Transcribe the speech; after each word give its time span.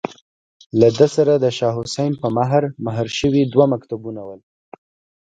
له 0.79 0.87
ده 0.97 1.07
سره 1.15 1.33
د 1.37 1.45
شاه 1.57 1.73
حسين 1.77 2.11
په 2.21 2.27
مهر، 2.37 2.63
مهر 2.85 3.07
شوي 3.19 3.41
دوه 3.53 3.65
مکتوبونه 3.73 4.21
ول. 4.27 4.39